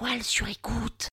[0.00, 1.08] toile sur écoute.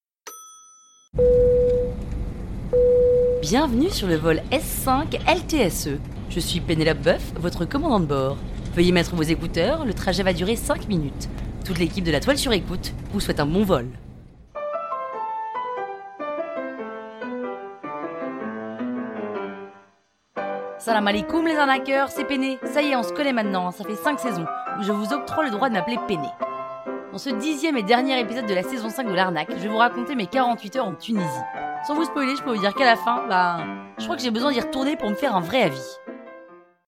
[3.42, 6.00] Bienvenue sur le vol S5 LTSE.
[6.30, 8.38] Je suis Pénélope Boeuf, votre commandant de bord.
[8.76, 11.28] Veuillez mettre vos écouteurs, le trajet va durer 5 minutes.
[11.66, 13.90] Toute l'équipe de la toile sur écoute vous souhaite un bon vol.
[20.78, 22.58] Salam alaikum les arnaqueurs, c'est Péné.
[22.64, 24.46] Ça y est, on se connaît maintenant, ça fait 5 saisons
[24.82, 26.28] je vous octroie le droit de m'appeler Péné.
[27.12, 29.78] Dans ce dixième et dernier épisode de la saison 5 de l'arnaque, je vais vous
[29.78, 31.26] raconter mes 48 heures en Tunisie.
[31.88, 33.66] Sans vous spoiler, je peux vous dire qu'à la fin, bah,
[33.98, 35.96] je crois que j'ai besoin d'y retourner pour me faire un vrai avis.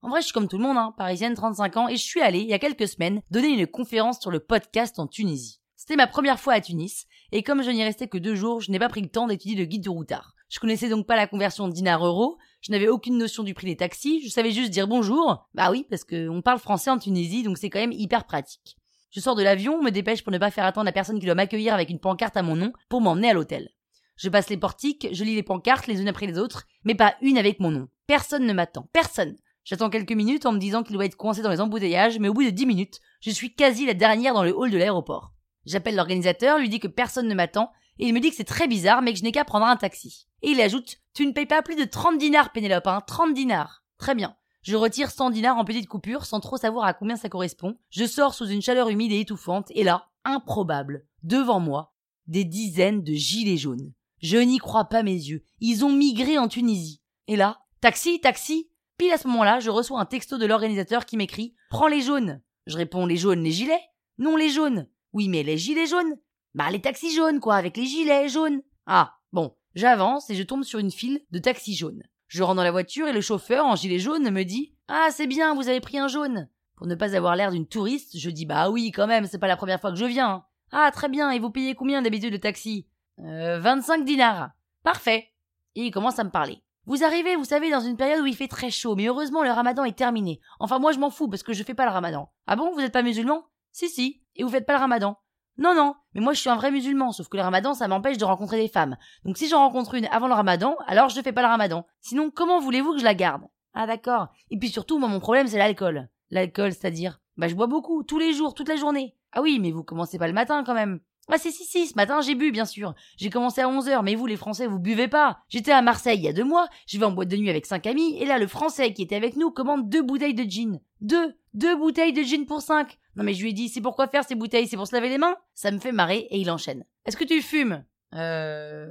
[0.02, 2.20] En vrai, je suis comme tout le monde, hein, parisienne, 35 ans, et je suis
[2.20, 5.62] allée, il y a quelques semaines, donner une conférence sur le podcast en Tunisie.
[5.78, 8.72] C'était ma première fois à Tunis, et comme je n'y restais que deux jours, je
[8.72, 10.34] n'ai pas pris le temps d'étudier le guide du routard.
[10.50, 14.22] Je connaissais donc pas la conversion dinar-euro, je n'avais aucune notion du prix des taxis,
[14.26, 15.48] je savais juste dire bonjour.
[15.54, 18.79] Bah oui, parce qu'on parle français en Tunisie, donc c'est quand même hyper pratique.
[19.12, 21.36] Je sors de l'avion, me dépêche pour ne pas faire attendre la personne qui doit
[21.36, 23.70] m'accueillir avec une pancarte à mon nom pour m'emmener à l'hôtel.
[24.16, 27.16] Je passe les portiques, je lis les pancartes les unes après les autres, mais pas
[27.22, 27.88] une avec mon nom.
[28.06, 29.36] Personne ne m'attend, personne.
[29.64, 32.34] J'attends quelques minutes en me disant qu'il doit être coincé dans les embouteillages, mais au
[32.34, 35.32] bout de dix minutes, je suis quasi la dernière dans le hall de l'aéroport.
[35.66, 38.68] J'appelle l'organisateur, lui dis que personne ne m'attend, et il me dit que c'est très
[38.68, 40.28] bizarre, mais que je n'ai qu'à prendre un taxi.
[40.42, 43.84] Et il ajoute, tu ne payes pas plus de 30 dinars, Pénélope, hein, 30 dinars.
[43.98, 44.36] Très bien.
[44.62, 47.78] Je retire 100 dinars en petites coupures sans trop savoir à combien ça correspond.
[47.90, 51.94] Je sors sous une chaleur humide et étouffante et là, improbable, devant moi,
[52.28, 53.94] des dizaines de gilets jaunes.
[54.22, 55.46] Je n'y crois pas mes yeux.
[55.62, 57.02] Ils ont migré en Tunisie.
[57.28, 58.70] Et là, taxi, taxi.
[58.98, 62.42] Pile à ce moment-là, je reçois un texto de l'organisateur qui m'écrit Prends les jaunes.
[62.68, 63.82] Je réponds les jaunes, les gilets?
[64.18, 64.88] Non, les jaunes.
[65.14, 66.18] Oui, mais les gilets jaunes
[66.54, 68.62] Bah, les taxis jaunes, quoi, avec les gilets jaunes.
[68.86, 69.56] Ah, bon.
[69.76, 72.04] J'avance et je tombe sur une file de taxis jaunes.
[72.30, 75.26] Je rentre dans la voiture et le chauffeur en gilet jaune me dit Ah, c'est
[75.26, 76.48] bien, vous avez pris un jaune.
[76.78, 79.48] Pour ne pas avoir l'air d'une touriste, je dis Bah oui, quand même, c'est pas
[79.48, 80.46] la première fois que je viens.
[80.72, 82.88] Ah, très bien, et vous payez combien d'habitude de taxi?
[83.20, 84.52] Euh, 25 dinars.
[84.84, 85.30] Parfait.
[85.74, 86.62] Et il commence à me parler.
[86.86, 89.50] Vous arrivez, vous savez, dans une période où il fait très chaud, mais heureusement le
[89.50, 90.40] ramadan est terminé.
[90.60, 92.30] Enfin, moi je m'en fous parce que je fais pas le ramadan.
[92.46, 93.44] Ah bon, vous êtes pas musulman?
[93.72, 94.22] Si, si.
[94.36, 95.18] Et vous faites pas le ramadan
[95.60, 98.18] non, non, mais moi je suis un vrai musulman, sauf que le ramadan ça m'empêche
[98.18, 98.96] de rencontrer des femmes.
[99.26, 101.86] Donc si j'en rencontre une avant le ramadan, alors je fais pas le ramadan.
[102.00, 103.44] Sinon, comment voulez-vous que je la garde?
[103.74, 104.30] Ah d'accord.
[104.52, 106.08] Et puis surtout, moi mon problème c'est l'alcool.
[106.32, 109.16] L'alcool, c'est-à-dire Bah je bois beaucoup, tous les jours, toute la journée.
[109.34, 111.02] Ah oui, mais vous commencez pas le matin quand même.
[111.32, 112.96] Ah si si si, ce matin j'ai bu bien sûr.
[113.18, 115.40] J'ai commencé à 11h, mais vous les Français vous buvez pas.
[115.50, 117.66] J'étais à Marseille il y a deux mois, je vais en boîte de nuit avec
[117.66, 120.80] cinq amis, et là le Français qui était avec nous commande deux bouteilles de gin.
[121.02, 124.08] Deux Deux bouteilles de gin pour cinq non mais je lui ai dit, c'est pourquoi
[124.08, 124.68] faire ces bouteilles?
[124.68, 125.38] C'est pour se laver les mains?
[125.54, 126.84] Ça me fait marrer et il enchaîne.
[127.06, 127.86] Est-ce que tu fumes?
[128.16, 128.88] Euh...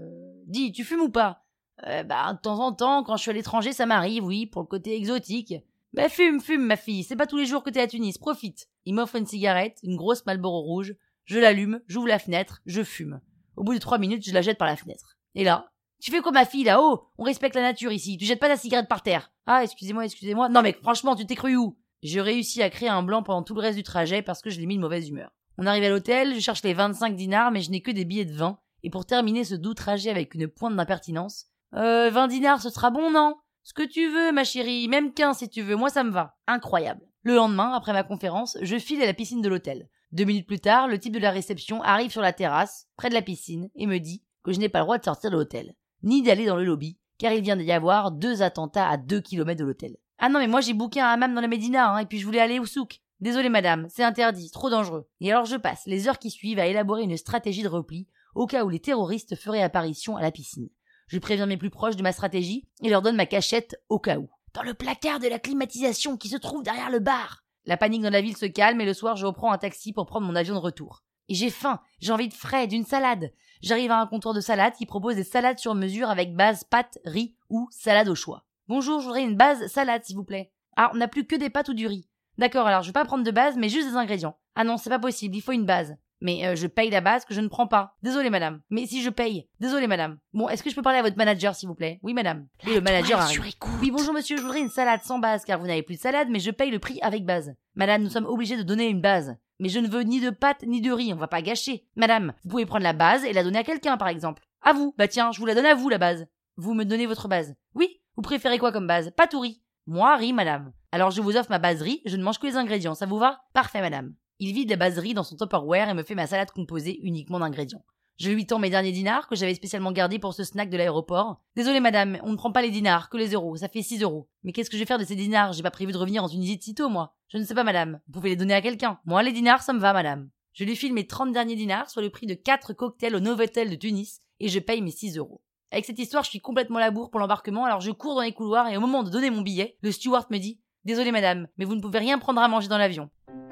[0.46, 1.44] Dis, tu fumes ou pas?
[1.86, 4.62] Euh, Bah, de temps en temps, quand je suis à l'étranger, ça m'arrive, oui, pour
[4.62, 5.54] le côté exotique.
[5.94, 8.68] Bah fume, fume, ma fille, c'est pas tous les jours que t'es à Tunis, profite.
[8.84, 13.20] Il m'offre une cigarette, une grosse Marlboro rouge, je l'allume, j'ouvre la fenêtre, je fume.
[13.56, 15.16] Au bout de trois minutes, je la jette par la fenêtre.
[15.34, 17.08] Et là, tu fais quoi ma fille là-haut?
[17.16, 19.32] On respecte la nature ici, tu jettes pas ta cigarette par terre.
[19.46, 20.50] Ah, excusez-moi, excusez-moi.
[20.50, 21.78] Non mais franchement, tu t'es cru où?
[22.02, 24.60] Je réussis à créer un blanc pendant tout le reste du trajet parce que je
[24.60, 25.30] l'ai mis de mauvaise humeur.
[25.58, 28.24] On arrive à l'hôtel, je cherche les 25 dinars, mais je n'ai que des billets
[28.24, 28.58] de vin.
[28.84, 32.90] Et pour terminer ce doux trajet avec une pointe d'impertinence, euh, 20 dinars, ce sera
[32.90, 33.36] bon, non?
[33.64, 36.36] Ce que tu veux, ma chérie, même 15 si tu veux, moi ça me va.
[36.46, 37.06] Incroyable.
[37.22, 39.88] Le lendemain, après ma conférence, je file à la piscine de l'hôtel.
[40.12, 43.14] Deux minutes plus tard, le type de la réception arrive sur la terrasse, près de
[43.14, 45.74] la piscine, et me dit que je n'ai pas le droit de sortir de l'hôtel,
[46.02, 49.60] ni d'aller dans le lobby, car il vient d'y avoir deux attentats à deux kilomètres
[49.60, 49.96] de l'hôtel.
[50.18, 52.26] Ah non, mais moi j'ai booké un hammam dans la Médina, hein, et puis je
[52.26, 53.00] voulais aller au souk.
[53.20, 55.08] Désolé madame, c'est interdit, trop dangereux.
[55.20, 58.46] Et alors je passe les heures qui suivent à élaborer une stratégie de repli, au
[58.46, 60.68] cas où les terroristes feraient apparition à la piscine.
[61.06, 64.18] Je préviens mes plus proches de ma stratégie et leur donne ma cachette au cas
[64.18, 64.28] où.
[64.54, 67.44] Dans le placard de la climatisation qui se trouve derrière le bar.
[67.64, 70.06] La panique dans la ville se calme et le soir je reprends un taxi pour
[70.06, 71.04] prendre mon avion de retour.
[71.28, 73.32] Et j'ai faim, j'ai envie de frais, d'une salade.
[73.62, 76.98] J'arrive à un comptoir de salade qui propose des salades sur mesure avec base pâte,
[77.04, 78.44] riz ou salade au choix.
[78.68, 80.52] Bonjour, je voudrais une base salade, s'il vous plaît.
[80.76, 82.06] Ah, on n'a plus que des pâtes ou du riz.
[82.36, 84.36] D'accord, alors je vais pas prendre de base, mais juste des ingrédients.
[84.56, 85.96] Ah non, c'est pas possible, il faut une base.
[86.20, 87.96] Mais euh, je paye la base que je ne prends pas.
[88.02, 88.60] Désolé, madame.
[88.68, 89.48] Mais si je paye.
[89.58, 90.18] Désolé, madame.
[90.34, 91.98] Bon, est-ce que je peux parler à votre manager, s'il vous plaît?
[92.02, 92.46] Oui, madame.
[92.66, 93.42] Et le manager arrive.
[93.80, 94.36] Oui, bonjour, monsieur.
[94.36, 96.70] Je voudrais une salade sans base, car vous n'avez plus de salade, mais je paye
[96.70, 97.54] le prix avec base.
[97.74, 99.34] Madame, nous sommes obligés de donner une base.
[99.60, 101.86] Mais je ne veux ni de pâtes ni de riz, on va pas gâcher.
[101.96, 104.42] Madame, vous pouvez prendre la base et la donner à quelqu'un, par exemple.
[104.60, 104.94] À vous.
[104.98, 106.26] Bah tiens, je vous la donne à vous, la base.
[106.56, 107.54] Vous me donnez votre base.
[107.74, 109.12] Oui, vous préférez quoi comme base?
[109.16, 109.62] Pas tout riz.
[109.86, 110.72] Moi, riz, madame.
[110.90, 113.16] Alors je vous offre ma base riz, je ne mange que les ingrédients, ça vous
[113.16, 113.42] va?
[113.54, 114.12] Parfait, madame.
[114.40, 117.38] Il vide la base riz dans son Tupperware et me fait ma salade composée uniquement
[117.38, 117.84] d'ingrédients.
[118.18, 121.40] Je lui tends mes derniers dinars que j'avais spécialement gardés pour ce snack de l'aéroport.
[121.54, 124.28] Désolé madame, on ne prend pas les dinars, que les euros, ça fait 6 euros.
[124.42, 125.52] Mais qu'est-ce que je vais faire de ces dinars?
[125.52, 127.14] J'ai pas prévu de revenir en Tunisie de sitôt, moi.
[127.28, 128.98] Je ne sais pas madame, vous pouvez les donner à quelqu'un.
[129.04, 130.28] Moi, les dinars, ça me va, madame.
[130.54, 133.70] Je lui file mes 30 derniers dinars, soit le prix de 4 cocktails au Novotel
[133.70, 135.40] de Tunis, et je paye mes 6 euros.
[135.70, 138.68] Avec cette histoire, je suis complètement labour pour l'embarquement, alors je cours dans les couloirs
[138.68, 141.74] et au moment de donner mon billet, le steward me dit Désolé madame, mais vous
[141.74, 143.10] ne pouvez rien prendre à manger dans l'avion.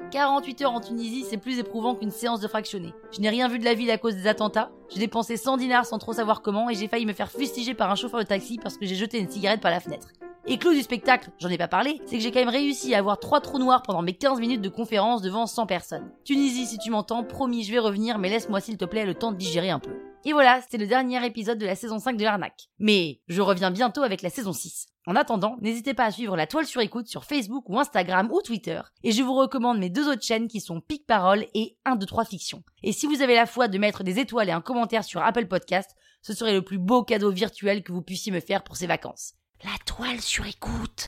[0.09, 2.91] 48 heures en Tunisie, c'est plus éprouvant qu'une séance de fractionné.
[3.11, 5.85] Je n'ai rien vu de la ville à cause des attentats, j'ai dépensé 100 dinars
[5.85, 8.57] sans trop savoir comment et j'ai failli me faire fustiger par un chauffeur de taxi
[8.57, 10.07] parce que j'ai jeté une cigarette par la fenêtre.
[10.47, 12.99] Et clou du spectacle, j'en ai pas parlé, c'est que j'ai quand même réussi à
[12.99, 16.09] avoir trois trous noirs pendant mes 15 minutes de conférence devant 100 personnes.
[16.23, 19.33] Tunisie, si tu m'entends, promis, je vais revenir, mais laisse-moi s'il te plaît le temps
[19.33, 19.91] de digérer un peu.
[20.25, 22.69] Et voilà, c'était le dernier épisode de la saison 5 de l'arnaque.
[22.79, 24.87] Mais je reviens bientôt avec la saison 6.
[25.05, 28.41] En attendant, n'hésitez pas à suivre la toile sur écoute sur Facebook ou Instagram ou
[28.41, 28.81] Twitter.
[29.03, 32.05] Et je vous recommande mes deux autres chaînes qui sont Pic Parole et 1, 2,
[32.05, 32.63] 3 Fiction.
[32.83, 35.47] Et si vous avez la foi de mettre des étoiles et un commentaire sur Apple
[35.47, 38.87] Podcast, ce serait le plus beau cadeau virtuel que vous puissiez me faire pour ces
[38.87, 39.33] vacances.
[39.63, 41.07] La toile sur écoute.